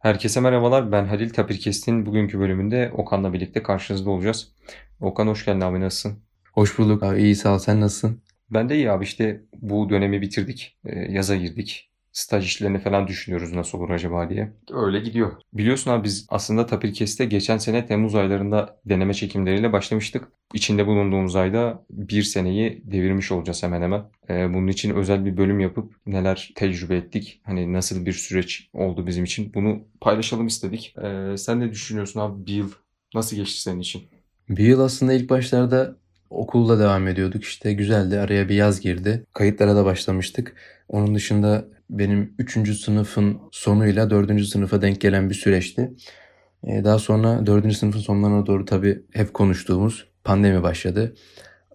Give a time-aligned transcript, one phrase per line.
[0.00, 0.92] Herkese merhabalar.
[0.92, 4.52] Ben Halil Tapirkes'in bugünkü bölümünde Okan'la birlikte karşınızda olacağız.
[5.00, 6.18] Okan hoş geldin abi nasılsın?
[6.52, 7.22] Hoş bulduk abi.
[7.22, 7.58] İyi sağ ol.
[7.58, 8.22] Sen nasılsın?
[8.50, 10.78] Ben de iyi abi işte bu dönemi bitirdik.
[10.84, 11.89] Ee, yaza girdik.
[12.12, 14.52] Staj işlerini falan düşünüyoruz nasıl olur acaba diye.
[14.72, 15.32] Öyle gidiyor.
[15.52, 20.28] Biliyorsun abi biz aslında Tapirkes'te geçen sene Temmuz aylarında deneme çekimleriyle başlamıştık.
[20.54, 24.02] İçinde bulunduğumuz ayda bir seneyi devirmiş olacağız hemen hemen.
[24.30, 29.06] Ee, bunun için özel bir bölüm yapıp neler tecrübe ettik, hani nasıl bir süreç oldu
[29.06, 30.94] bizim için bunu paylaşalım istedik.
[31.02, 32.70] Ee, sen ne düşünüyorsun abi bir yıl
[33.14, 34.02] nasıl geçti senin için?
[34.48, 35.96] Bir yıl aslında ilk başlarda
[36.30, 37.44] okulla devam ediyorduk.
[37.44, 38.18] İşte güzeldi.
[38.18, 39.24] Araya bir yaz girdi.
[39.32, 40.56] Kayıtlara da başlamıştık.
[40.88, 42.78] Onun dışında benim 3.
[42.78, 44.46] sınıfın sonuyla 4.
[44.46, 45.92] sınıfa denk gelen bir süreçti.
[46.64, 47.76] Ee, daha sonra 4.
[47.76, 51.14] sınıfın sonlarına doğru tabii hep konuştuğumuz pandemi başladı.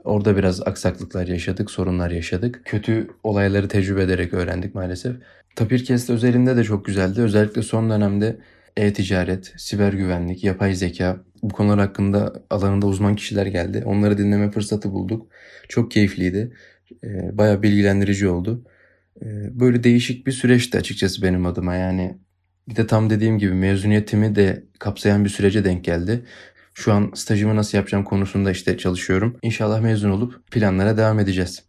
[0.03, 2.61] Orada biraz aksaklıklar yaşadık, sorunlar yaşadık.
[2.65, 5.15] Kötü olayları tecrübe ederek öğrendik maalesef.
[5.55, 7.21] Tapirkest özelinde de çok güzeldi.
[7.21, 8.37] Özellikle son dönemde
[8.77, 13.83] e-ticaret, siber güvenlik, yapay zeka bu konular hakkında alanında uzman kişiler geldi.
[13.85, 15.27] Onları dinleme fırsatı bulduk.
[15.69, 16.53] Çok keyifliydi.
[17.03, 18.63] Ee, bayağı bilgilendirici oldu.
[19.21, 21.75] Ee, böyle değişik bir süreçti açıkçası benim adıma.
[21.75, 22.17] Yani
[22.69, 26.25] bir de tam dediğim gibi mezuniyetimi de kapsayan bir sürece denk geldi.
[26.73, 29.37] Şu an stajımı nasıl yapacağım konusunda işte çalışıyorum.
[29.41, 31.63] İnşallah mezun olup planlara devam edeceğiz.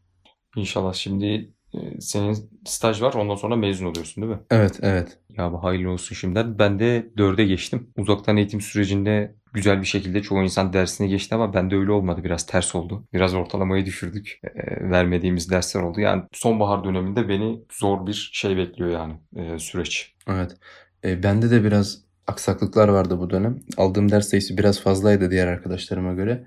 [0.57, 1.56] İnşallah şimdi
[2.01, 4.41] senin staj var ondan sonra mezun oluyorsun değil mi?
[4.51, 5.19] Evet, evet.
[5.39, 6.59] Ya bu hayırlı olsun şimdiden.
[6.59, 7.91] Ben de dörde geçtim.
[7.97, 12.25] Uzaktan eğitim sürecinde güzel bir şekilde çoğu insan dersini geçti ama bende öyle olmadı.
[12.25, 13.05] Biraz ters oldu.
[13.13, 14.41] Biraz ortalamayı düşürdük.
[14.45, 16.01] E, vermediğimiz dersler oldu.
[16.01, 20.15] Yani sonbahar döneminde beni zor bir şey bekliyor yani e, süreç.
[20.29, 20.57] Evet.
[21.05, 23.59] E, bende de biraz aksaklıklar vardı bu dönem.
[23.77, 26.45] Aldığım ders sayısı biraz fazlaydı diğer arkadaşlarıma göre.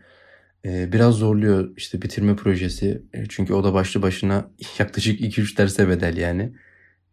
[0.65, 3.01] Biraz zorluyor işte bitirme projesi.
[3.29, 6.53] Çünkü o da başlı başına yaklaşık 2-3 derse bedel yani.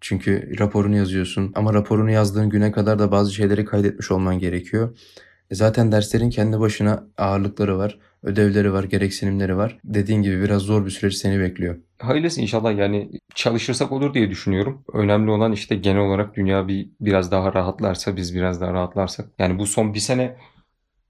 [0.01, 4.99] Çünkü raporunu yazıyorsun ama raporunu yazdığın güne kadar da bazı şeyleri kaydetmiş olman gerekiyor.
[5.51, 9.79] E zaten derslerin kendi başına ağırlıkları var, ödevleri var, gereksinimleri var.
[9.85, 11.77] Dediğin gibi biraz zor bir süreç seni bekliyor.
[11.99, 14.85] Hayırlısı inşallah yani çalışırsak olur diye düşünüyorum.
[14.93, 19.27] Önemli olan işte genel olarak dünya bir biraz daha rahatlarsa biz biraz daha rahatlarsak.
[19.39, 20.37] Yani bu son bir sene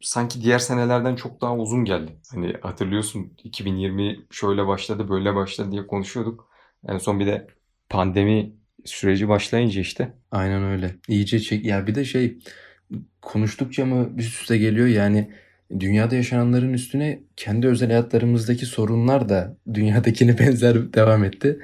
[0.01, 2.12] sanki diğer senelerden çok daha uzun geldi.
[2.31, 6.49] Hani hatırlıyorsun 2020 şöyle başladı böyle başladı diye konuşuyorduk.
[6.89, 7.47] En son bir de
[7.89, 8.53] pandemi
[8.85, 10.12] süreci başlayınca işte.
[10.31, 10.95] Aynen öyle.
[11.09, 12.39] İyice çek ya bir de şey
[13.23, 15.31] konuştukça mı üst üste geliyor yani
[15.81, 21.59] dünyada yaşananların üstüne kendi özel hayatlarımızdaki sorunlar da dünyadakine benzer devam etti.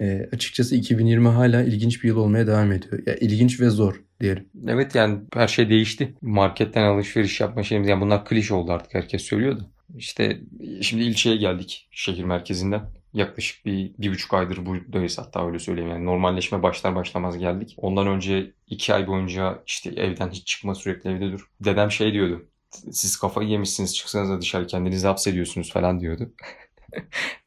[0.00, 3.06] E, açıkçası 2020 hala ilginç bir yıl olmaya devam ediyor.
[3.06, 4.48] Ya ilginç ve zor diyelim.
[4.68, 6.14] Evet yani her şey değişti.
[6.22, 9.70] Marketten alışveriş yapma şeyimiz yani bunlar klişe oldu artık herkes söylüyordu.
[9.96, 10.40] İşte
[10.82, 12.82] şimdi ilçeye geldik şehir merkezinden.
[13.12, 15.90] Yaklaşık bir, bir buçuk aydır buradayız hatta öyle söyleyeyim.
[15.90, 17.74] Yani normalleşme başlar başlamaz geldik.
[17.76, 21.50] Ondan önce iki ay boyunca işte evden hiç çıkma sürekli evde dur.
[21.60, 22.46] Dedem şey diyordu.
[22.90, 26.32] Siz kafayı yemişsiniz çıksanız da dışarı kendinizi hapsediyorsunuz falan diyordu.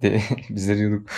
[0.02, 1.10] De, biz de diyorduk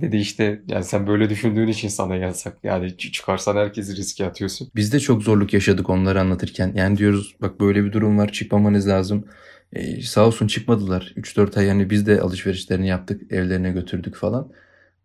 [0.00, 2.58] dedi işte yani sen böyle düşündüğün için sana yasak.
[2.62, 4.70] Yani çıkarsan herkesi riske atıyorsun.
[4.76, 6.72] Biz de çok zorluk yaşadık onları anlatırken.
[6.74, 9.24] Yani diyoruz bak böyle bir durum var çıkmamanız lazım.
[9.72, 11.12] Ee, sağ olsun çıkmadılar.
[11.16, 13.32] 3-4 ay yani biz de alışverişlerini yaptık.
[13.32, 14.52] Evlerine götürdük falan.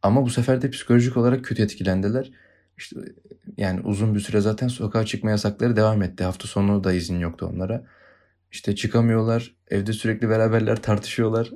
[0.02, 2.32] Ama bu sefer de psikolojik olarak kötü etkilendiler.
[2.78, 2.96] İşte
[3.58, 6.24] yani uzun bir süre zaten sokağa çıkma yasakları devam etti.
[6.24, 7.84] Hafta sonu da izin yoktu onlara.
[8.54, 9.56] İşte çıkamıyorlar.
[9.68, 11.52] Evde sürekli beraberler tartışıyorlar.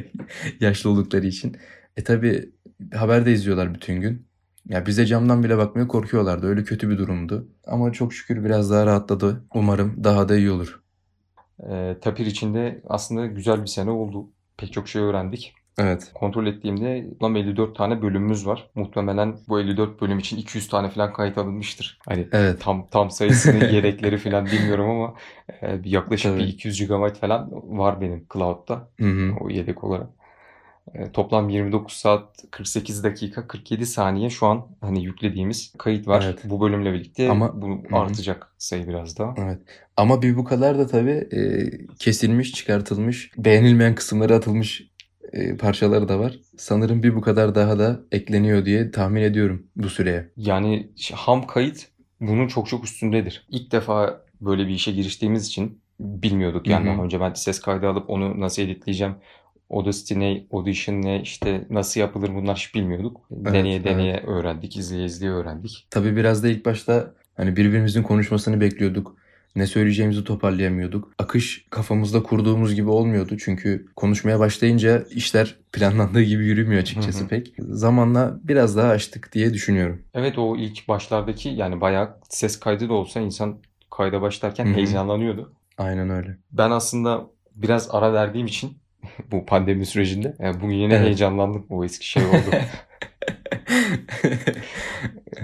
[0.60, 1.56] Yaşlı oldukları için.
[1.96, 2.52] E tabi
[2.94, 4.26] haber de izliyorlar bütün gün.
[4.68, 6.46] Ya bize camdan bile bakmaya korkuyorlardı.
[6.46, 7.48] Öyle kötü bir durumdu.
[7.66, 9.44] Ama çok şükür biraz daha rahatladı.
[9.54, 10.82] Umarım daha da iyi olur.
[11.70, 14.30] E, Tapir içinde aslında güzel bir sene oldu.
[14.56, 15.54] Pek çok şey öğrendik.
[15.78, 16.10] Evet.
[16.14, 18.70] Kontrol ettiğimde toplam 54 tane bölümümüz var.
[18.74, 21.98] Muhtemelen bu 54 bölüm için 200 tane falan kayıt alınmıştır.
[22.08, 22.60] Hani Evet.
[22.60, 25.14] tam tam sayısını yedekleri falan bilmiyorum ama
[25.62, 26.48] e, yaklaşık bir Tabii.
[26.48, 29.32] 200 GB falan var benim cloud'da Hı hı.
[29.40, 30.08] o yedek olarak.
[30.94, 36.22] E, toplam 29 saat 48 dakika 47 saniye şu an hani yüklediğimiz kayıt var.
[36.26, 36.40] Evet.
[36.44, 37.96] Bu bölümle birlikte Ama bu hı hı.
[37.96, 39.34] artacak sayı biraz daha.
[39.38, 39.58] Evet.
[39.96, 44.91] Ama bir bu kadar da tabii e, kesilmiş, çıkartılmış, beğenilmeyen kısımları atılmış
[45.32, 46.38] e, parçaları da var.
[46.56, 50.28] Sanırım bir bu kadar daha da ekleniyor diye tahmin ediyorum bu süreye.
[50.36, 51.88] Yani ham kayıt
[52.20, 53.46] bunun çok çok üstündedir.
[53.50, 56.94] İlk defa böyle bir işe giriştiğimiz için bilmiyorduk yani hı.
[56.94, 59.14] daha önce ben ses kaydı alıp onu nasıl editleyeceğim.
[59.70, 63.20] Audacity ne, Audition ne, işte nasıl yapılır bunlar hiç bilmiyorduk.
[63.42, 63.84] Evet, Deneye evet.
[63.84, 65.86] deneye öğrendik, izleye izleye öğrendik.
[65.90, 69.16] Tabii biraz da ilk başta hani birbirimizin konuşmasını bekliyorduk.
[69.56, 71.12] Ne söyleyeceğimizi toparlayamıyorduk.
[71.18, 73.36] Akış kafamızda kurduğumuz gibi olmuyordu.
[73.38, 77.28] Çünkü konuşmaya başlayınca işler planlandığı gibi yürümüyor açıkçası Hı hı.
[77.28, 77.54] pek.
[77.58, 80.02] Zamanla biraz daha açtık diye düşünüyorum.
[80.14, 83.58] Evet o ilk başlardaki yani bayağı ses kaydı da olsa insan
[83.90, 84.74] kayda başlarken Hı hı.
[84.74, 85.52] heyecanlanıyordu.
[85.78, 86.36] Aynen öyle.
[86.52, 88.78] Ben aslında biraz ara verdiğim için
[89.30, 91.04] bu pandemi sürecinde yani bugün yine Evet.
[91.06, 91.66] heyecanlandım.
[91.70, 92.50] O eski şey oldu.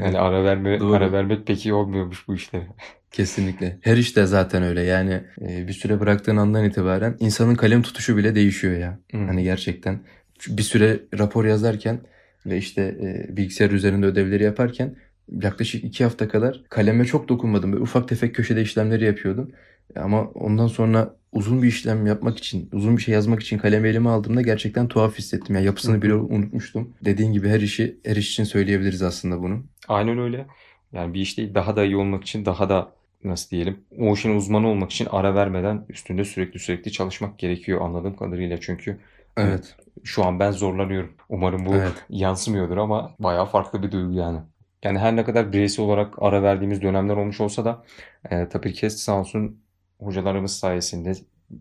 [0.02, 0.94] Yani ara verme Doğru.
[0.94, 2.66] ara vermek pek iyi olmuyormuş bu işlere.
[3.12, 3.78] Kesinlikle.
[3.80, 4.82] Her işte zaten öyle.
[4.82, 8.98] Yani e, bir süre bıraktığın andan itibaren insanın kalem tutuşu bile değişiyor ya.
[9.12, 9.18] Hı.
[9.18, 10.00] Hani gerçekten
[10.48, 12.00] bir süre rapor yazarken
[12.46, 14.96] ve işte e, bilgisayar üzerinde ödevleri yaparken
[15.42, 17.72] yaklaşık iki hafta kadar kaleme çok dokunmadım.
[17.72, 19.50] Böyle ufak tefek köşede işlemleri yapıyordum.
[19.96, 24.10] Ama ondan sonra uzun bir işlem yapmak için, uzun bir şey yazmak için kalemi elime
[24.10, 25.54] aldığımda gerçekten tuhaf hissettim.
[25.54, 26.94] Yani yapısını bile unutmuştum.
[27.04, 29.64] Dediğin gibi her işi, her iş için söyleyebiliriz aslında bunu.
[29.88, 30.46] Aynen öyle.
[30.92, 34.68] Yani bir işte daha da iyi olmak için daha da nasıl diyelim o işin uzmanı
[34.68, 38.60] olmak için ara vermeden üstünde sürekli sürekli çalışmak gerekiyor anladığım kadarıyla.
[38.60, 39.00] Çünkü
[39.36, 39.76] Evet.
[40.04, 41.14] şu an ben zorlanıyorum.
[41.28, 42.04] Umarım bu Evet.
[42.10, 44.38] yansımıyordur ama bayağı farklı bir duygu yani.
[44.84, 47.84] Yani her ne kadar bireysel olarak ara verdiğimiz dönemler olmuş olsa da
[48.30, 49.60] e, Tapirkest sağ olsun
[50.00, 51.12] hocalarımız sayesinde,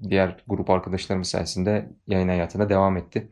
[0.09, 3.27] diğer grup arkadaşlarımız sayesinde yayın hayatına devam etti.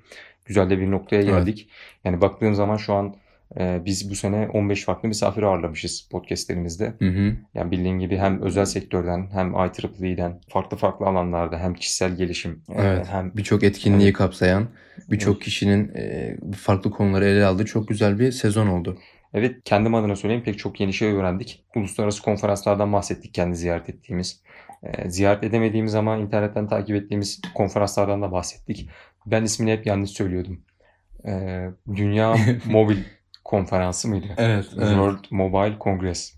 [0.45, 1.45] Güzel de bir noktaya Evet.
[1.45, 1.69] geldik.
[2.03, 3.15] Yani baktığım zaman şu an
[3.59, 6.93] e, biz bu sene 15 farklı misafir ağırlamışız podcastlerimizde.
[6.99, 7.33] Hı hı.
[7.53, 12.81] Yani bildiğin gibi hem özel sektörden hem IEEE'den farklı farklı alanlarda hem kişisel gelişim e,
[12.81, 13.07] Evet.
[13.09, 14.17] hem Birçok etkinliği Evet.
[14.17, 14.67] kapsayan,
[15.11, 18.97] birçok kişinin e, farklı konuları ele aldığı çok güzel bir sezon oldu.
[19.33, 21.63] Evet, kendim adına söyleyeyim pek çok yeni şey öğrendik.
[21.75, 24.41] Uluslararası konferanslardan bahsettik kendi ziyaret ettiğimiz.
[24.83, 28.89] Ee, ziyaret edemediğimiz ama internetten takip ettiğimiz konferanslardan da bahsettik.
[29.25, 30.61] Ben ismini hep yanlış söylüyordum.
[31.27, 32.35] Ee, Dünya
[32.65, 32.97] Mobil
[33.45, 34.27] Konferansı mıydı?
[34.37, 36.33] Evet, World Mobile Congress.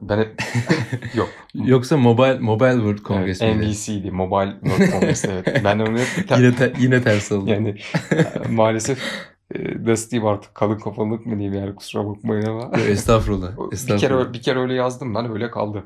[0.00, 0.42] Ben hep...
[1.14, 1.28] Yok.
[1.54, 3.68] Yoksa Mobile Mobile World Congress Evet, miydi?
[3.68, 4.10] MVC'di.
[4.10, 5.24] Mobile World Congress.
[5.24, 5.60] Evet.
[5.64, 6.06] Ben onu hep...
[6.38, 7.50] Yine, te- yine ters oldu.
[7.50, 7.74] Yani
[8.12, 8.98] e, maalesef
[9.54, 12.78] e, nasıl diyeyim artık kalın kafalılık mı diyeyim yani kusura bakmayın ama.
[12.78, 13.48] Yo, Estağfurullah.
[13.70, 14.22] Bir Estağfurullah.
[14.24, 15.84] kere bir kere öyle yazdım ben öyle kaldı.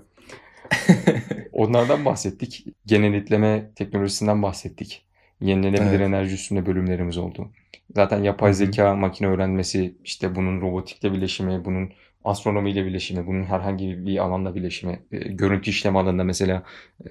[1.52, 2.66] Onlardan bahsettik.
[2.86, 5.04] Genelitleme teknolojisinden bahsettik.
[5.40, 6.00] Yenilenebilir Evet.
[6.00, 7.52] enerji üstünde bölümlerimiz oldu.
[7.94, 8.56] Zaten yapay Hı hı.
[8.56, 11.92] zeka, makine öğrenmesi, işte bunun robotikle birleşimi, bunun
[12.24, 16.62] astronomiyle birleşimi, bunun herhangi bir alanla birleşimi, e, görüntü işleme alanında mesela
[17.04, 17.10] e,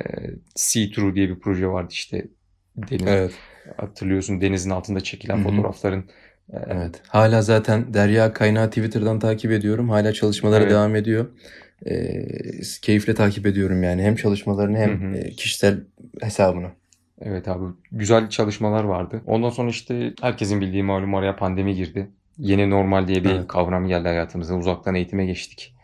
[0.55, 2.27] See-Through diye bir proje vardı işte.
[2.77, 3.31] Deniz, Evet.
[3.77, 5.43] Hatırlıyorsun denizin altında çekilen Hı hı.
[5.43, 6.03] fotoğrafların
[6.53, 7.01] e, Evet.
[7.07, 9.89] Hala zaten Derya Kaynağı Twitter'dan takip ediyorum.
[9.89, 10.71] Hala çalışmaları Evet.
[10.71, 11.25] devam ediyor.
[11.85, 12.27] Ee,
[12.81, 14.03] keyifle takip ediyorum yani.
[14.03, 15.17] Hem çalışmalarını hem Hı hı.
[15.17, 15.83] e, kişisel
[16.21, 16.67] hesabını.
[17.25, 19.21] Evet abi güzel çalışmalar vardı.
[19.25, 22.09] Ondan sonra işte herkesin bildiği malum araya pandemi girdi.
[22.37, 23.47] Yeni normal diye bir Evet.
[23.47, 24.55] kavram geldi hayatımıza.
[24.57, 25.75] Uzaktan eğitime geçtik.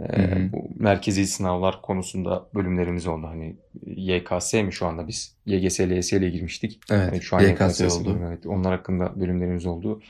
[0.00, 0.52] Ee, Hı hı.
[0.52, 3.26] bu merkezi sınavlar konusunda bölümlerimiz oldu.
[3.26, 3.56] Hani
[3.86, 5.36] YKS mi şu anda biz?
[5.46, 6.80] YGS, LYS ile girmiştik.
[6.90, 7.08] Evet.
[7.12, 8.18] Evet, şu an YKS YKS oldu.
[8.26, 10.00] Evet, onlar hakkında bölümlerimiz oldu.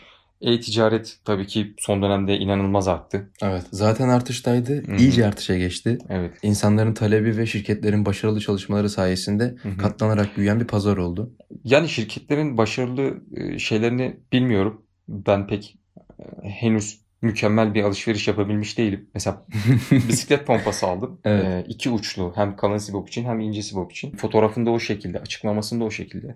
[0.40, 3.30] E-ticaret tabii ki son dönemde inanılmaz arttı.
[3.42, 3.62] Evet.
[3.70, 4.86] Zaten artıştaydı.
[4.86, 4.96] Hı hı.
[4.96, 5.98] İyice artışa geçti.
[6.08, 6.34] Evet.
[6.42, 9.76] İnsanların talebi ve şirketlerin başarılı çalışmaları sayesinde Hı hı.
[9.78, 11.32] katlanarak büyüyen bir pazar oldu.
[11.64, 14.82] Yani şirketlerin başarılı e, şeylerini bilmiyorum.
[15.08, 15.78] Ben pek
[16.18, 19.08] e, henüz mükemmel bir alışveriş yapabilmiş değilim.
[19.14, 19.46] Mesela
[19.90, 21.20] bisiklet pompası aldım.
[21.24, 21.44] Evet.
[21.44, 24.16] E, iki uçlu hem kalın sibop için hem ince sibop için.
[24.16, 26.34] Fotoğrafında o şekilde, açıklamasında o şekilde.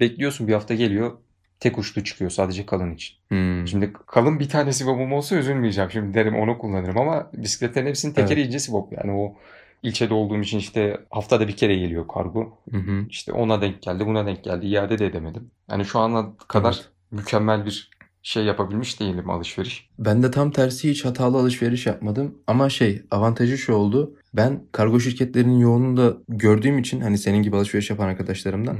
[0.00, 1.12] Bekliyorsun bir hafta geliyor.
[1.60, 3.16] Tek uçlu çıkıyor sadece kalın için.
[3.28, 3.68] Hmm.
[3.68, 5.90] Şimdi kalın bir tane sibopum olsa üzülmeyeceğim.
[5.90, 8.92] Şimdi derim onu kullanırım ama bisikletlerin hepsinin tekeri ince sibop.
[8.92, 9.36] Yani o
[9.82, 12.58] ilçede olduğum için işte haftada bir kere geliyor kargo.
[12.70, 13.06] Hı hı.
[13.08, 14.66] İşte ona denk geldi, buna denk geldi.
[14.66, 15.50] İade de edemedim.
[15.70, 16.90] Yani şu ana kadar Evet.
[17.10, 17.90] mükemmel bir
[18.22, 19.88] şey yapabilmiş değilim alışveriş.
[19.98, 22.38] Ben de tam tersi hiç hatalı alışveriş yapmadım.
[22.46, 24.14] Ama şey avantajı şu oldu.
[24.34, 28.76] Ben kargo şirketlerinin yoğunluğunu da gördüğüm için hani senin gibi alışveriş yapan arkadaşlarımdan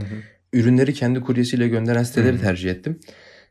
[0.53, 2.41] ürünleri kendi kuryesiyle gönderen siteleri hı.
[2.41, 3.01] tercih ettim.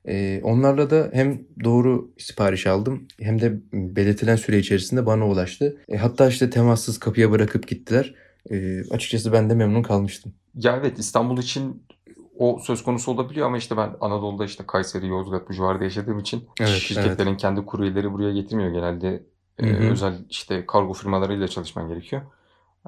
[0.08, 5.78] Ee, onlarla da hem doğru sipariş aldım hem de belirtilen süre içerisinde bana ulaştı.
[5.90, 8.16] E, hatta işte temassız kapıya bırakıp gittiler.
[8.52, 10.34] E, açıkçası ben de memnun kalmıştım.
[10.56, 11.84] Ya evet İstanbul için
[12.38, 16.44] o söz konusu olabiliyor ama işte ben Anadolu'da işte Kayseri, Yozgat bu civarda yaşadığım için
[16.60, 18.72] Evet, şirketlerin kendi kuryeleri buraya getirmiyor.
[18.72, 19.24] Genelde
[19.60, 19.92] e, Hı hı.
[19.92, 22.22] özel işte kargo firmalarıyla çalışman gerekiyor.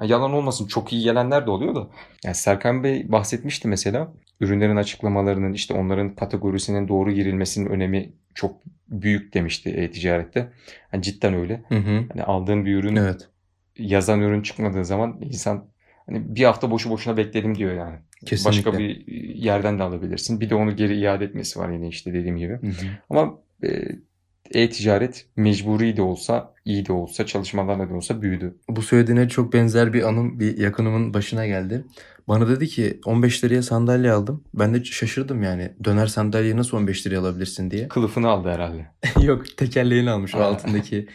[0.01, 1.88] Yalan olmasın çok iyi gelenler de oluyor da.
[2.25, 8.55] Yani Serkan Bey bahsetmişti mesela ürünlerin açıklamalarının işte onların kategorisinin doğru girilmesinin önemi çok
[8.89, 10.51] büyük demişti e-ticarette.
[10.93, 11.63] Yani cidden öyle.
[11.69, 12.05] Hı hı.
[12.12, 13.29] Hani aldığın bir ürün Evet.
[13.77, 15.65] yazan ürün çıkmadığı zaman insan
[16.05, 17.95] hani bir hafta boşu boşuna bekledim diyor yani.
[18.25, 18.65] Kesinlikle.
[18.65, 20.39] Başka bir yerden de alabilirsin.
[20.41, 22.53] Bir de onu geri iade etmesi var yine işte dediğim gibi.
[22.53, 22.88] Hı hı.
[23.10, 23.67] Ama e,
[24.53, 28.55] e-ticaret mecburi de olsa, iyi de olsa, çalışmalarla da olsa büyüdü.
[28.69, 31.86] Bu söylediğine çok benzer bir anım bir yakınımın başına geldi.
[32.27, 34.43] Bana dedi ki 15 liraya sandalye aldım.
[34.53, 35.71] Ben de şaşırdım yani.
[35.83, 37.88] Döner sandalyeyi nasıl 15 liraya alabilirsin diye.
[37.89, 38.88] Kılıfını aldı herhalde.
[39.21, 41.07] Yok tekerleğini almış o altındaki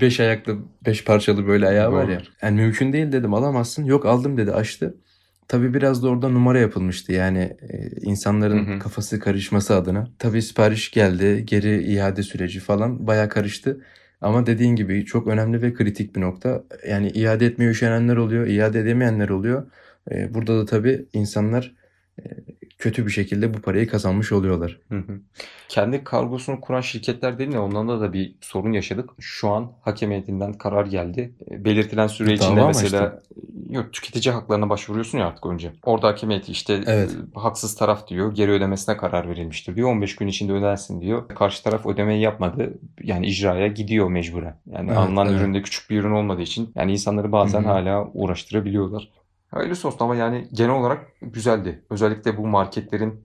[0.00, 2.22] 5 ayaklı 5 parçalı böyle ayağı var ya.
[2.42, 3.84] Yani mümkün değil dedim alamazsın.
[3.84, 4.94] Yok aldım dedi açtı.
[5.48, 8.78] Tabii biraz da orada numara yapılmıştı yani e, insanların hı hı.
[8.78, 10.08] kafası karışması adına.
[10.18, 13.80] Tabii sipariş geldi, geri iade süreci falan baya karıştı.
[14.20, 16.64] Ama dediğin gibi çok önemli ve kritik bir nokta.
[16.88, 19.70] Yani iade etmeye üşenenler oluyor, iade edemeyenler oluyor.
[20.10, 21.74] E, burada da tabii insanlar
[22.18, 22.22] e,
[22.82, 24.78] kötü bir şekilde bu parayı kazanmış oluyorlar.
[24.88, 25.20] Hı hı.
[25.68, 27.58] Kendi kargosunu kuran şirketler değil mi?
[27.58, 29.10] Ondan da bir sorun yaşadık.
[29.20, 31.32] Şu an hakem heyetinden karar geldi.
[31.50, 33.74] E, belirtilen süre içinde Dava mesela işte.
[33.74, 35.72] yok tüketici haklarına başvuruyorsun ya artık önce.
[35.84, 37.16] Orada hakem heyeti işte evet.
[37.34, 38.34] haksız taraf diyor.
[38.34, 39.90] Geri ödemesine karar verilmiştir diyor.
[39.90, 41.28] 15 gün içinde ödersin diyor.
[41.28, 42.74] Karşı taraf ödemeyi yapmadı.
[43.02, 44.56] Yani icraya gidiyor mecburen.
[44.72, 45.40] Yani evet, alınan evet.
[45.40, 47.68] üründe küçük bir ürün olmadığı için yani insanları bazen Hı-hı.
[47.68, 49.08] hala uğraştırabiliyorlar.
[49.52, 51.82] Hayırlısı olsun ama yani genel olarak güzeldi.
[51.90, 53.24] Özellikle bu marketlerin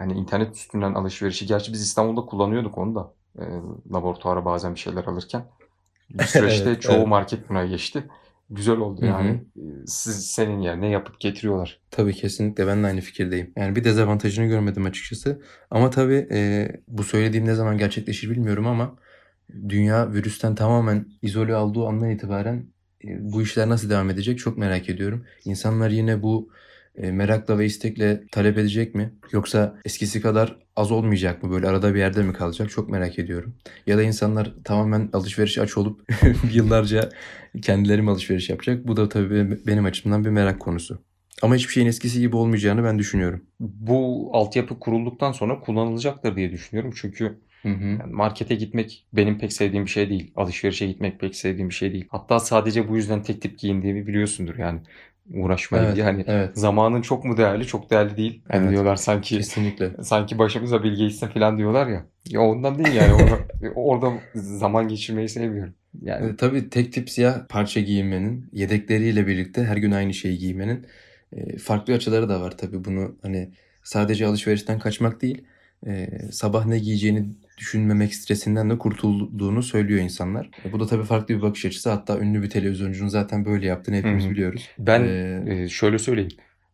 [0.00, 1.46] yani internet üstünden alışverişi.
[1.46, 3.12] Gerçi biz İstanbul'da kullanıyorduk onu da.
[3.38, 3.44] E,
[3.92, 5.44] laboratuvara bazen bir şeyler alırken.
[6.10, 7.06] Bir süreçte evet, çoğu evet.
[7.06, 8.04] market buna geçti.
[8.50, 9.10] Güzel oldu Hı-hı.
[9.10, 9.44] yani.
[9.86, 11.80] Siz senin yerine yapıp getiriyorlar.
[11.90, 13.52] Tabii kesinlikle ben de aynı fikirdeyim.
[13.56, 15.42] Yani bir dezavantajını görmedim açıkçası.
[15.70, 18.96] Ama tabii e, bu söylediğim ne zaman gerçekleşir bilmiyorum ama
[19.68, 22.75] dünya virüsten tamamen izole olduğu andan itibaren e,
[23.20, 25.24] bu işler nasıl devam edecek çok merak ediyorum.
[25.44, 26.50] İnsanlar yine bu
[26.96, 29.14] e, merakla ve istekle talep edecek mi?
[29.32, 31.50] Yoksa eskisi kadar az olmayacak mı?
[31.50, 32.70] Böyle arada bir yerde mi kalacak?
[32.70, 33.54] Çok merak ediyorum.
[33.86, 36.00] Ya da insanlar tamamen alışveriş aç olup
[36.52, 37.10] yıllarca
[37.62, 38.88] kendileri mi alışveriş yapacak?
[38.88, 40.98] Bu da tabii benim açımdan bir merak konusu.
[41.42, 43.42] Ama hiçbir şeyin eskisi gibi olmayacağını ben düşünüyorum.
[43.60, 46.92] Bu altyapı kurulduktan sonra kullanılacaktır diye düşünüyorum.
[46.96, 47.84] Çünkü Hı hı.
[47.84, 50.32] Yani markete gitmek benim pek sevdiğim bir şey değil.
[50.36, 52.06] Alışverişe gitmek pek sevdiğim bir şey değil.
[52.08, 54.80] Hatta sadece bu yüzden tek tip giyindiğimi biliyorsundur yani.
[55.34, 56.50] Uğraşmayı evet, diye hani evet.
[56.54, 58.42] zamanın çok mu değerli çok değerli değil.
[58.52, 59.90] Yani evet, diyorlar sanki kesinlikle.
[60.02, 62.04] Sanki başımıza Bill Gates'e falan diyorlar ya.
[62.28, 63.12] Ya ondan değil yani.
[63.14, 63.38] orada,
[63.74, 65.74] orada zaman geçirmeyi sevmiyorum.
[66.02, 70.86] Yani e, tabii tek tip siyah parça giyinmenin yedekleriyle birlikte her gün aynı şeyi giymenin
[71.32, 73.50] e, farklı açıları da var tabii bunu hani
[73.82, 75.44] sadece alışverişten kaçmak değil
[75.86, 77.28] e, sabah ne giyeceğini
[77.58, 80.50] düşünmemek stresinden de kurtulduğunu söylüyor insanlar.
[80.64, 81.90] E, bu da tabii farklı bir bakış açısı.
[81.90, 84.32] Hatta ünlü bir televizyoncunun zaten böyle yaptığını hepimiz Hı-hı.
[84.32, 84.68] biliyoruz.
[84.78, 86.32] Ben ee, şöyle söyleyeyim.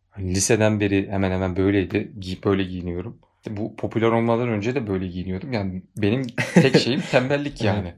[0.09, 2.11] Hani liseden beri hemen hemen böyleydi.
[2.45, 3.17] Böyle giyiniyorum.
[3.49, 5.53] Bu popüler olmadan önce de böyle giyiniyordum.
[5.53, 7.93] Yani benim tek şeyim tembellik yani.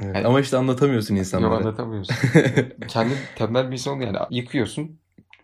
[0.00, 0.16] Evet.
[0.16, 1.54] Yani, Ama işte anlatamıyorsun insanlara.
[1.54, 2.16] Yok anlatamıyorsun.
[2.88, 5.00] Kendi tembel bir insan yani yıkıyorsun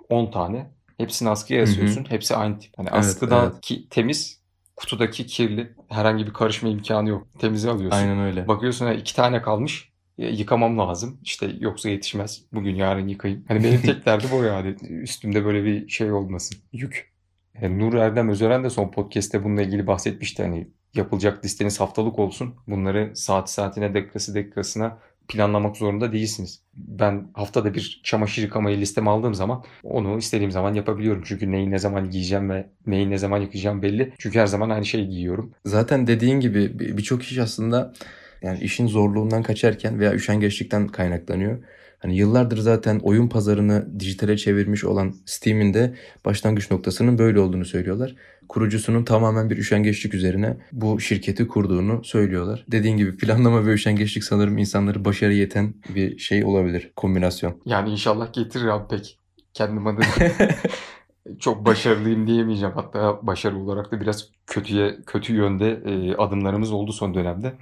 [0.08, 0.70] 10 tane.
[0.98, 2.04] Hepsini askıya yazıyorsun.
[2.04, 2.10] Hı-hı.
[2.10, 2.72] Hepsi aynı tip.
[2.76, 3.60] Hani evet, askıda evet.
[3.60, 4.41] ki, temiz
[4.82, 5.72] kutudaki kirli.
[5.88, 7.26] Herhangi bir karışma imkanı yok.
[7.38, 7.98] Temize alıyorsun.
[7.98, 8.48] Aynen öyle.
[8.48, 9.92] Bakıyorsun ya iki tane kalmış.
[10.18, 11.18] Yıkamam lazım.
[11.22, 12.42] İşte yoksa yetişmez.
[12.52, 13.44] Bugün yarın yıkayayım.
[13.48, 14.76] Hani benim tek derdim o yani.
[14.88, 16.58] Üstümde böyle bir şey olmasın.
[16.72, 17.12] Yük.
[17.62, 20.42] Yani Nur Erdem Özören de son podcast'te bununla ilgili bahsetmişti.
[20.42, 22.54] Hani yapılacak listeniz haftalık olsun.
[22.66, 24.98] Bunları saat saatine, dakikası dakikasına
[25.28, 26.60] planlamak zorunda değilsiniz.
[26.74, 31.22] Ben haftada bir çamaşır yıkamayı listeme aldığım zaman onu istediğim zaman yapabiliyorum.
[31.26, 34.12] Çünkü neyi ne zaman giyeceğim ve neyi ne zaman yıkayacağım belli.
[34.18, 35.52] Çünkü her zaman aynı şeyi giyiyorum.
[35.64, 37.92] Zaten dediğin gibi birçok iş aslında
[38.42, 41.58] yani işin zorluğundan kaçarken veya üşengeçlikten kaynaklanıyor.
[41.98, 48.14] Hani yıllardır zaten oyun pazarını dijitale çevirmiş olan Steam'in de başlangıç noktasının böyle olduğunu söylüyorlar.
[48.48, 52.64] Kurucusunun tamamen bir üşengeçlik üzerine bu şirketi kurduğunu söylüyorlar.
[52.68, 57.60] Dediğin gibi planlama ve üşengeçlik sanırım insanları başarı yeten bir şey olabilir, kombinasyon.
[57.66, 59.18] Yani inşallah getirir abi pek.
[59.54, 60.04] Kendim adına
[61.38, 62.74] çok başarılıyım diyemeyeceğim.
[62.74, 67.52] Hatta başarı olarak da biraz kötüye kötü yönde e, adımlarımız oldu son dönemde.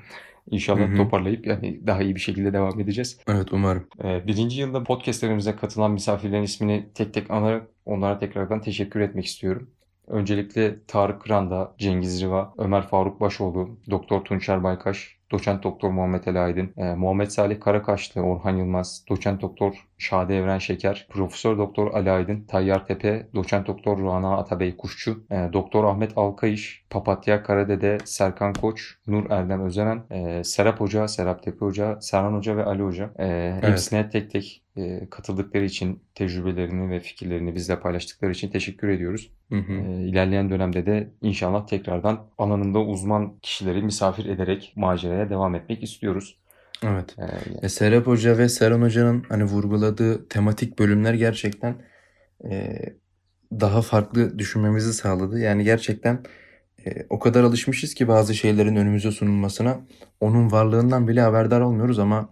[0.50, 0.96] İnşallah Hı-hı.
[0.96, 3.18] toparlayıp yani daha iyi bir şekilde devam edeceğiz.
[3.28, 3.86] Evet umarım.
[4.04, 9.70] Ee, birinci yılda podcastlerimize katılan misafirlerin ismini tek tek anarak onlara tekrardan teşekkür etmek istiyorum.
[10.10, 16.38] Öncelikle Tarık Kıranda, Cengiz Riva, Ömer Faruk Başoğlu, Doktor Tunçer Baykaş, Doçent Doktor Muhammed Ali
[16.38, 22.10] Aydın, e, Muhammed Salih Karakaşlı, Orhan Yılmaz, Doçent Doktor Şadi Evren Şeker, Profesör Doktor Ali
[22.10, 28.52] Aydın, Tayyar Tepe, Doçent Doktor Rana Atabey Kuşçu, e, Doktor Ahmet Alkayış, Papatya Karadede, Serkan
[28.52, 33.10] Koç, Nur Erdem Özenen, e, Serap Hoca, Serap Tepe Hoca, Serhan Hoca ve Ali Hoca.
[33.18, 33.64] E, evet.
[33.64, 39.30] Hepsine tek tek e, katıldıkları için, tecrübelerini ve fikirlerini bizle paylaştıkları için teşekkür ediyoruz.
[39.50, 39.72] Hı hı.
[39.72, 46.36] E, ilerleyen dönemde de inşallah tekrardan alanında uzman kişileri misafir ederek maceraya devam etmek istiyoruz.
[46.82, 47.16] Evet.
[47.18, 51.74] Ee, e, Serap Hoca ve Serhan Hoca'nın hani vurguladığı tematik bölümler gerçekten
[52.50, 52.78] e,
[53.52, 55.40] daha farklı düşünmemizi sağladı.
[55.40, 56.22] Yani gerçekten
[56.86, 59.80] e, o kadar alışmışız ki bazı şeylerin önümüze sunulmasına
[60.20, 62.30] onun varlığından bile haberdar olmuyoruz ama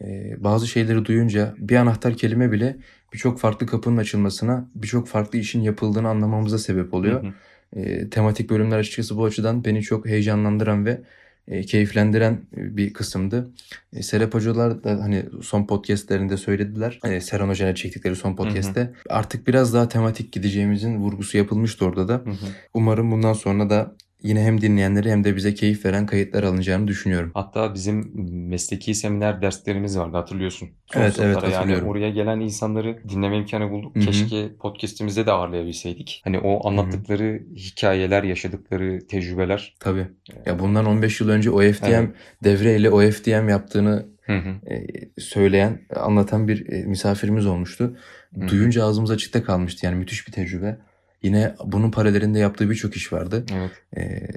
[0.00, 2.76] e, bazı şeyleri duyunca bir anahtar kelime bile
[3.12, 7.22] birçok farklı kapının açılmasına, birçok farklı işin yapıldığını anlamamıza sebep oluyor.
[7.22, 7.32] Hı hı.
[7.80, 11.00] E, tematik bölümler açıkçası bu açıdan beni çok heyecanlandıran ve
[11.48, 13.50] e, keyiflendiren bir kısımdı.
[13.92, 17.00] E, Serap Hocalar da hani son podcastlerinde söylediler.
[17.04, 18.80] E, Serhan Hoca'yla çektikleri son podcast'te.
[18.80, 18.92] Hı hı.
[19.08, 22.14] Artık biraz daha tematik gideceğimizin vurgusu yapılmıştı orada da.
[22.14, 22.46] Hı hı.
[22.74, 27.30] Umarım bundan sonra da yine hem dinleyenleri hem de bize keyif veren kayıtlar alınacağını düşünüyorum.
[27.34, 28.12] Hatta bizim
[28.48, 30.68] mesleki seminer derslerimiz vardı hatırlıyorsun.
[30.86, 31.70] Son evet evet hatırlıyorum.
[31.70, 33.96] Yani oraya gelen insanları dinleme imkanı bulduk.
[33.96, 34.04] Hı-hı.
[34.04, 36.20] Keşke podcast'imizde de ağırlayabilseydik.
[36.24, 37.54] Hani o anlattıkları Hı-hı.
[37.54, 39.74] hikayeler, yaşadıkları tecrübeler.
[39.80, 40.06] Tabii.
[40.46, 42.10] Ya bundan 15 yıl önce OFDM evet.
[42.44, 44.86] devreyle OFDM yaptığını e,
[45.18, 47.96] söyleyen, anlatan bir e, misafirimiz olmuştu.
[48.34, 48.48] Hı-hı.
[48.48, 49.86] Duyunca ağzımız açıkta kalmıştı.
[49.86, 50.78] Yani müthiş bir tecrübe.
[51.22, 53.44] Yine bunun paralelinde yaptığı birçok iş vardı.
[53.52, 53.70] Evet.
[53.96, 54.28] Ee,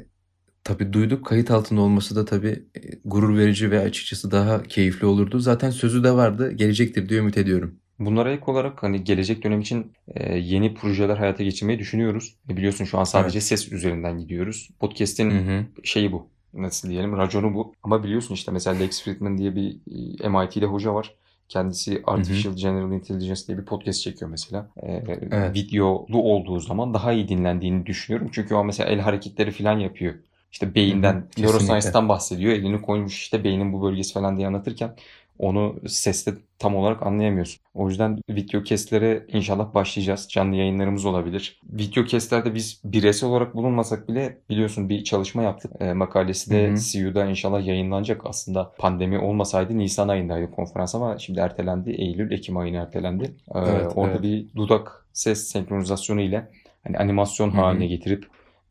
[0.63, 5.39] tabii duyduk kayıt altında olması da tabii e, gurur verici ve açıkçası daha keyifli olurdu.
[5.39, 6.51] Zaten sözü de vardı.
[6.51, 7.75] Gelecektir diye ümit ediyorum.
[7.99, 12.35] Bunlara ek olarak hani gelecek dönem için e, yeni projeler hayata geçirmeyi düşünüyoruz.
[12.49, 13.43] E, biliyorsun şu an sadece evet.
[13.43, 14.69] ses üzerinden gidiyoruz.
[14.79, 15.65] Podcast'in hı hı.
[15.83, 16.27] şeyi bu.
[16.53, 17.73] Nasıl diyelim raconu bu.
[17.83, 19.77] Ama biliyorsun işte mesela Lex Friedman diye bir
[20.21, 21.15] e, MIT'de hoca var.
[21.53, 22.61] Kendisi Artificial Hı-hı.
[22.61, 24.67] General Intelligence diye bir podcast çekiyor mesela.
[24.83, 25.55] Ee, evet.
[25.55, 28.29] Videolu olduğu zaman daha iyi dinlendiğini düşünüyorum.
[28.31, 30.13] Çünkü o mesela el hareketleri falan yapıyor.
[30.51, 32.53] İşte beyinden, neuroscience'dan bahsediyor.
[32.53, 34.95] Elini koymuş işte beynin bu bölgesi falan diye anlatırken
[35.39, 37.61] onu sesle tam olarak anlayamıyorsun.
[37.73, 40.27] O yüzden video kestlere inşallah başlayacağız.
[40.29, 41.59] Canlı yayınlarımız olabilir.
[41.63, 45.71] Video kestlerde biz bireysel olarak bulunmasak bile biliyorsun bir çalışma yaptık.
[45.79, 46.75] E, makalesi de Hı-hı.
[46.75, 48.21] CU'da inşallah yayınlanacak.
[48.25, 51.91] Aslında pandemi olmasaydı Nisan ayındaydı konferans ama şimdi ertelendi.
[51.91, 53.23] Eylül, Ekim ayına ertelendi.
[53.55, 54.23] E, evet, orada evet.
[54.23, 56.49] bir dudak ses senkronizasyonu ile
[56.83, 57.61] hani animasyon Hı-hı.
[57.61, 58.27] haline getirip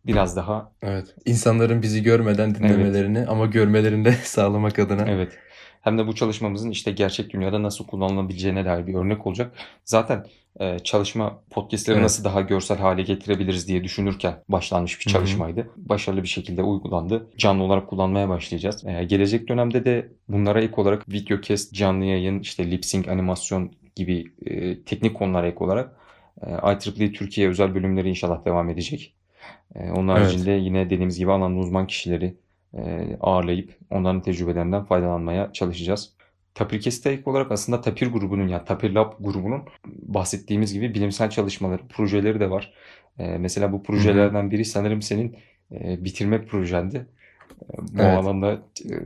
[0.06, 1.14] biraz daha Evet.
[1.24, 3.28] insanların bizi görmeden dinlemelerini evet.
[3.28, 5.04] ama görmelerini de sağlamak adına.
[5.08, 5.38] Evet
[5.82, 9.54] hem de bu çalışmamızın işte gerçek dünyada nasıl kullanılabileceğine dair bir örnek olacak.
[9.84, 10.26] Zaten
[10.60, 12.02] e, çalışma podcastleri evet.
[12.02, 15.60] nasıl daha görsel hale getirebiliriz diye düşünürken başlanmış bir çalışmaydı.
[15.60, 15.68] Hı hı.
[15.76, 17.30] Başarılı bir şekilde uygulandı.
[17.38, 18.84] Canlı olarak kullanmaya başlayacağız.
[18.86, 23.72] E, gelecek dönemde de bunlara ek olarak video kes, canlı yayın, işte lip sync, animasyon
[23.96, 25.96] gibi e, teknik konulara ek olarak
[26.42, 29.14] e, IEEE Türkiye özel bölümleri inşallah devam edecek.
[29.74, 30.64] E, onun haricinde evet.
[30.64, 32.34] yine dediğimiz gibi alanın uzman kişileri e,
[33.20, 36.12] ağırlayıp onların tecrübelerinden faydalanmaya çalışacağız.
[36.54, 42.40] Tapir Kestek olarak aslında Tapir grubunun yani Tapir Lab grubunun bahsettiğimiz gibi bilimsel çalışmaları, projeleri
[42.40, 42.72] de var.
[43.18, 45.36] E, mesela bu projelerden biri sanırım senin
[45.72, 47.06] e, bitirme projendi.
[47.78, 48.18] Bu evet.
[48.18, 48.62] alanda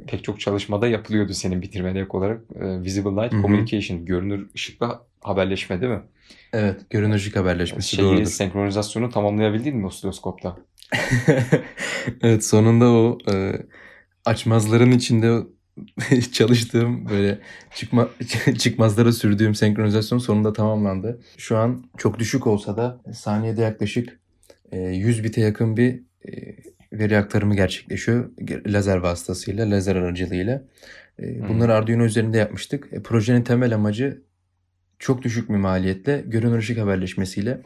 [0.07, 2.41] pek çok çalışmada yapılıyordu senin bitirmene ek olarak.
[2.61, 3.43] Visible Light Hı-hı.
[3.43, 6.03] Communication, görünür ışıkla haberleşme değil mi?
[6.53, 8.25] Evet, görünür ışık haberleşmesi Şeyi, doğrudur.
[8.25, 10.57] Senkronizasyonu tamamlayabildin mi osiloskopta?
[12.23, 13.53] Evet sonunda o e,
[14.25, 15.43] açmazların içinde
[16.33, 17.39] çalıştığım böyle
[17.75, 18.09] çıkma
[18.59, 21.21] çıkmazlara sürdüğüm senkronizasyon sonunda tamamlandı.
[21.37, 24.21] Şu an çok düşük olsa da saniyede yaklaşık
[24.73, 26.57] e, 100 bite yakın bir e,
[26.93, 28.31] veri aktarımı gerçekleşiyor
[28.67, 30.63] lazer vasıtasıyla, lazer aracılığıyla.
[31.23, 31.79] E, bunları hmm.
[31.79, 32.89] Arduino üzerinde yapmıştık.
[32.93, 34.23] E, projenin temel amacı
[34.99, 37.61] çok düşük bir maliyetle görünür ışık haberleşmesiyle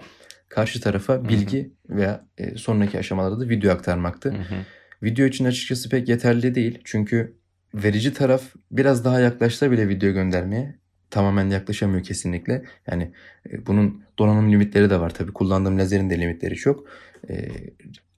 [0.51, 1.97] karşı tarafa bilgi hı hı.
[1.97, 4.31] veya e, sonraki aşamalarda da video aktarmaktı.
[4.31, 4.55] Hı hı.
[5.03, 6.79] Video için açıkçası pek yeterli değil.
[6.85, 7.37] Çünkü
[7.75, 10.80] verici taraf biraz daha yaklaşsa bile video göndermeye
[11.11, 12.65] tamamen yaklaşamıyor kesinlikle.
[12.87, 13.13] Yani
[13.51, 15.33] e, bunun donanım limitleri de var tabii.
[15.33, 16.85] Kullandığım lazerin de limitleri çok.
[17.31, 17.49] E,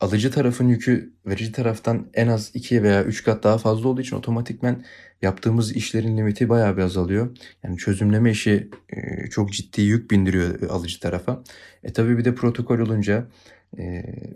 [0.01, 4.17] alıcı tarafın yükü verici taraftan en az 2 veya 3 kat daha fazla olduğu için
[4.17, 4.85] otomatikmen
[5.23, 7.37] yaptığımız işlerin limiti bayağı bir azalıyor.
[7.63, 11.43] Yani çözümleme işi e, çok ciddi yük bindiriyor alıcı tarafa.
[11.85, 13.27] E tabii bir de protokol olunca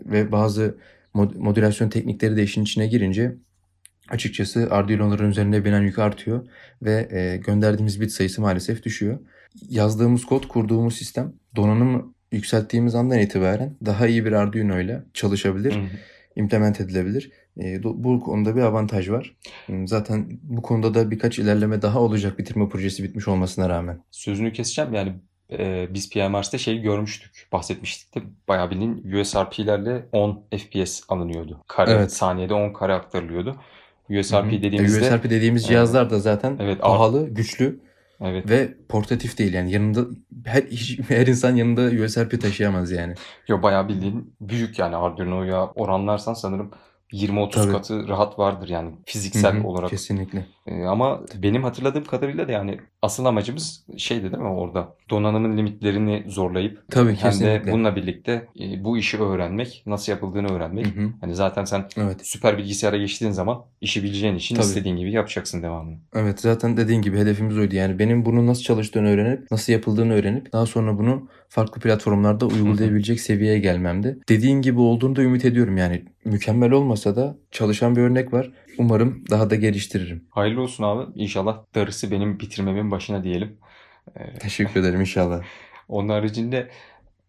[0.05, 0.77] ve bazı
[1.13, 3.35] mod modülasyon teknikleri de işin içine girince
[4.09, 6.47] açıkçası Arduino'ların üzerinde binen yük artıyor
[6.81, 9.19] ve e, gönderdiğimiz bit sayısı maalesef düşüyor.
[9.69, 15.79] Yazdığımız kod, kurduğumuz sistem donanım yükselttiğimiz andan itibaren daha iyi bir Arduino ile çalışabilir, hı
[15.79, 15.87] hı.
[16.35, 17.31] implement edilebilir.
[17.59, 19.35] E, bu konuda bir avantaj var.
[19.65, 23.99] Hmm, zaten bu konuda da birkaç ilerleme daha olacak bitirme projesi bitmiş olmasına rağmen.
[24.11, 25.13] Sözünü keseceğim yani
[25.51, 31.63] e, biz PMR'ste şeyi görmüştük, bahsetmiştik de bayağı bildiğin USRP'lerle 10 FPS alınıyordu.
[31.67, 32.13] Kare, evet.
[32.13, 33.55] saniyede 10 kare aktarılıyordu.
[34.09, 34.51] USRP Hı-hı.
[34.51, 35.01] dediğimizde...
[35.01, 37.79] USRP dediğimiz cihazlar da zaten evet, pahalı, güçlü
[38.21, 38.49] Evet.
[38.49, 40.05] Ve portatif değil yani yanında
[40.45, 40.63] her
[41.07, 43.13] her insan yanında USB taşıyamaz yani.
[43.47, 46.71] Yo bayağı bildiğin büyük yani Arduino'ya oranlarsan sanırım
[47.13, 47.71] 20-30 Tabii.
[47.71, 49.89] katı rahat vardır yani fiziksel Hı hı, olarak.
[49.89, 50.45] Kesinlikle.
[50.67, 54.95] Ee, ama benim hatırladığım kadarıyla da yani asıl amacımız şeydi değil mi orada?
[55.09, 57.71] Donanımın limitlerini zorlayıp Tabii hem de kesinlikle.
[57.71, 60.85] bununla birlikte e, bu işi öğrenmek, nasıl yapıldığını öğrenmek.
[61.21, 62.19] Hani zaten sen Evet.
[62.23, 64.65] süper bilgisayara geçtiğin zaman işi bileceğin için Tabii.
[64.65, 65.97] istediğin gibi yapacaksın devamını.
[66.15, 67.75] Evet zaten dediğin gibi hedefimiz oydu.
[67.75, 73.19] Yani benim bunun nasıl çalıştığını öğrenip, nasıl yapıldığını öğrenip daha sonra bunu farklı platformlarda uygulayabilecek
[73.19, 74.19] seviyeye gelmemdi.
[74.29, 75.77] Dediğin gibi olduğunu da ümit ediyorum.
[75.77, 78.51] Yani mükemmel olmasa da çalışan bir örnek var.
[78.77, 80.23] Umarım daha da geliştiririm.
[80.29, 81.03] Hayırlı olsun abi.
[81.15, 83.57] İnşallah darısı benim bitirmemin başına diyelim.
[84.15, 85.41] Ee, Teşekkür ederim inşallah.
[85.87, 86.69] Onun haricinde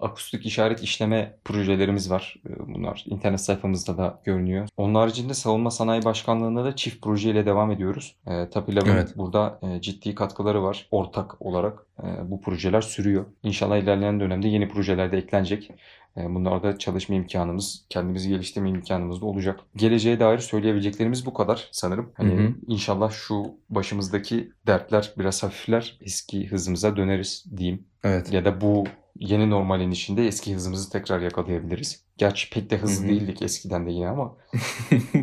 [0.00, 2.36] akustik işaret işleme projelerimiz var.
[2.48, 4.68] Ee, Bunlar internet sayfamızda da görünüyor.
[4.76, 8.16] Onun haricinde Savunma Sanayi Başkanlığı'nda da çift projeyle devam ediyoruz.
[8.26, 9.12] Ee, TAPİLAB'ın Evet.
[9.16, 10.86] burada e, ciddi katkıları var.
[10.90, 13.24] Ortak olarak e, bu projeler sürüyor.
[13.42, 15.70] İnşallah ilerleyen dönemde yeni projeler de eklenecek.
[16.18, 19.60] E, Bunlarda çalışma imkanımız, kendimizi geliştirme imkanımız da olacak.
[19.76, 22.12] Geleceğe dair söyleyebileceklerimiz bu kadar sanırım.
[22.14, 22.54] Hani Hı hı.
[22.66, 27.84] inşallah şu başımızdaki dertler biraz hafifler, eski hızımıza döneriz diyeyim.
[28.04, 28.32] Evet.
[28.32, 28.84] Ya da bu
[29.16, 32.04] yeni normalin içinde eski hızımızı tekrar yakalayabiliriz.
[32.16, 33.10] Gerçi pek de hızlı Hı hı.
[33.12, 34.36] değildik eskiden de yine ama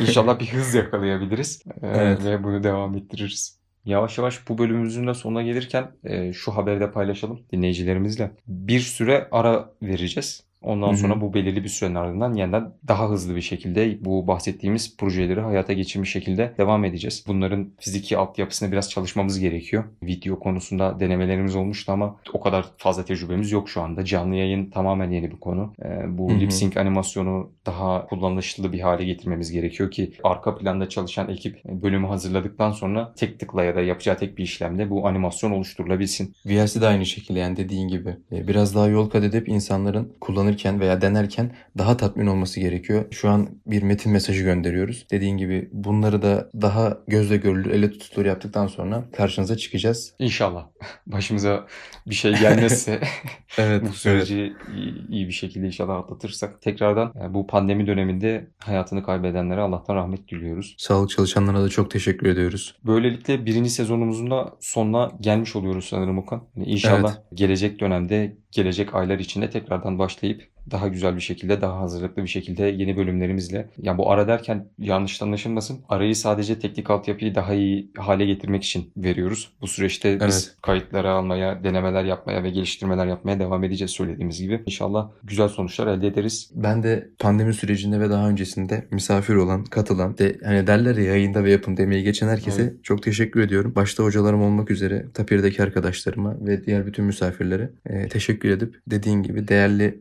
[0.00, 2.24] inşallah bir hız yakalayabiliriz Ee, Evet.
[2.24, 3.59] ve bunu devam ettiririz.
[3.84, 5.92] Yavaş yavaş bu bölümümüzün de sonuna gelirken
[6.32, 8.30] şu haberi de paylaşalım dinleyicilerimizle.
[8.46, 10.49] Bir süre ara vereceğiz.
[10.62, 10.96] Ondan Hı hı.
[10.96, 15.72] sonra bu belirli bir sürenin ardından yeniden daha hızlı bir şekilde bu bahsettiğimiz projeleri hayata
[15.72, 17.24] geçirmiş şekilde devam edeceğiz.
[17.28, 19.84] Bunların fiziki altyapısına biraz çalışmamız gerekiyor.
[20.02, 24.04] Video konusunda denemelerimiz olmuştu ama o kadar fazla tecrübemiz yok şu anda.
[24.04, 25.72] Canlı yayın tamamen yeni bir konu.
[25.84, 31.28] Ee, bu lip sync animasyonu daha kullanışlı bir hale getirmemiz gerekiyor ki arka planda çalışan
[31.28, 36.34] ekip bölümü hazırladıktan sonra tek tıkla ya da yapacağı tek bir işlemde bu animasyon oluşturulabilsin.
[36.46, 38.16] VLC de aynı şekilde yani dediğin gibi.
[38.32, 40.12] E, Biraz daha yol kat edip insanların
[40.50, 43.04] kullanırken veya denerken daha tatmin olması gerekiyor.
[43.10, 45.06] Şu an bir metin mesajı gönderiyoruz.
[45.10, 50.14] Dediğin gibi bunları da daha gözle görülür, elle tutulur yaptıktan sonra karşınıza çıkacağız.
[50.18, 50.66] İnşallah
[51.06, 51.66] başımıza
[52.06, 53.00] bir şey gelmezse
[53.58, 53.82] Evet.
[53.88, 59.60] bu süreci iyi, iyi bir şekilde inşallah atlatırsak tekrardan e, bu pandemi döneminde hayatını kaybedenlere
[59.60, 60.74] Allah'tan rahmet diliyoruz.
[60.78, 62.76] Sağlık çalışanlarına da çok teşekkür ediyoruz.
[62.86, 66.42] Böylelikle birinci sezonumuzun da sonuna gelmiş oluyoruz sanırım Okan.
[66.56, 72.22] Yani İnşallah gelecek dönemde, gelecek aylar içinde tekrardan başlayıp daha güzel bir şekilde, daha hazırlıklı
[72.22, 73.68] bir şekilde yeni bölümlerimizle.
[73.78, 75.80] Yani bu ara derken yanlış anlaşılmasın.
[75.88, 79.52] Arayı sadece teknik altyapıyı daha iyi hale getirmek için veriyoruz.
[79.60, 80.56] Bu süreçte biz Evet.
[80.62, 84.62] kayıtları almaya, denemeler yapmaya ve geliştirmeler yapmaya devam edeceğiz söylediğimiz gibi.
[84.66, 86.50] İnşallah güzel sonuçlar elde ederiz.
[86.54, 91.44] Ben de pandemi sürecinde ve daha öncesinde misafir olan, katılan, de, hani derler ya yayında
[91.44, 92.84] ve yapın demeye geçen herkese Evet.
[92.84, 93.72] çok teşekkür ediyorum.
[93.76, 99.48] Başta hocalarım olmak üzere Tapir'deki arkadaşlarıma ve diğer bütün misafirlere e, teşekkür edip dediğin gibi
[99.48, 100.00] değerli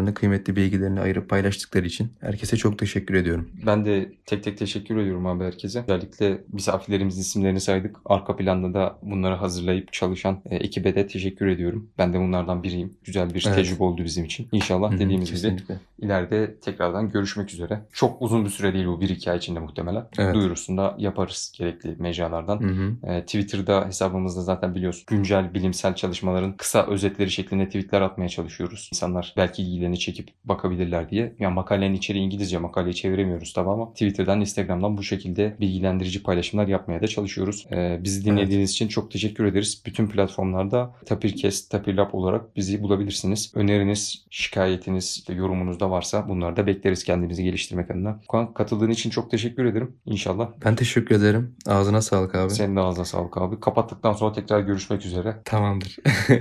[0.00, 3.50] zamanlarını, kıymetli bilgilerini ayırıp paylaştıkları için herkese çok teşekkür ediyorum.
[3.66, 5.84] Ben de tek tek teşekkür ediyorum abi herkese.
[5.88, 7.96] Özellikle misafirlerimizin isimlerini saydık.
[8.04, 11.88] Arka planda da bunları hazırlayıp çalışan e, ekibe de teşekkür ediyorum.
[11.98, 12.92] Ben de bunlardan biriyim.
[13.04, 13.56] Güzel bir Evet.
[13.56, 14.48] tecrübe oldu bizim için.
[14.52, 15.56] İnşallah hı, dediğimiz gibi
[15.98, 17.80] ileride tekrardan görüşmek üzere.
[17.92, 19.00] Çok uzun bir süre değil bu.
[19.00, 20.04] Bir iki ay içinde muhtemelen.
[20.18, 20.34] Evet.
[20.34, 22.60] Duyurusunu da yaparız gerekli mecralardan.
[22.60, 23.12] Hı hı.
[23.12, 28.90] E, Twitter'da hesabımızda zaten biliyorsun güncel bilimsel çalışmaların kısa özetleri şeklinde tweetler atmaya çalışıyoruz.
[28.92, 31.32] İnsanlar belki ilgilerini çekip bakabilirler diye.
[31.38, 37.02] Yani makalenin içeriği İngilizce makaleyi çeviremiyoruz tabii ama Twitter'dan, Instagram'dan bu şekilde bilgilendirici paylaşımlar yapmaya
[37.02, 37.66] da çalışıyoruz.
[37.72, 39.82] E, bizi dinlediğiniz için çok teşekkür ederiz.
[39.86, 43.52] Bütün platformlarda Tapircast, Tapirlab olarak bizi bulabilirsiniz.
[43.54, 48.20] Öneriniz, şikayetiniz, işte yorumunuz da varsa bunları da bekleriz kendimizi geliştirmek adına.
[48.28, 49.96] Okan, katıldığın için çok teşekkür ederim.
[50.06, 51.56] İnşallah Ben teşekkür ederim.
[51.66, 52.50] Ağzına sağlık abi.
[52.50, 53.60] senin de ağzına sağlık abi.
[53.60, 55.36] Kapattıktan sonra tekrar görüşmek üzere.
[55.44, 55.96] Tamamdır.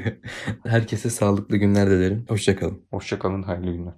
[0.65, 2.25] Herkese sağlıklı günler dilerim.
[2.29, 2.81] Hoşçakalın.
[2.91, 3.93] Hoşçakalın, hayırlı günler.